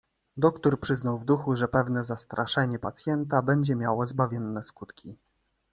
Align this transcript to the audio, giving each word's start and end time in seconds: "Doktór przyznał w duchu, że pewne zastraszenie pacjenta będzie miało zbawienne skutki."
"Doktór 0.37 0.79
przyznał 0.79 1.19
w 1.19 1.25
duchu, 1.25 1.55
że 1.55 1.67
pewne 1.67 2.03
zastraszenie 2.03 2.79
pacjenta 2.79 3.41
będzie 3.41 3.75
miało 3.75 4.07
zbawienne 4.07 4.63
skutki." 4.63 5.15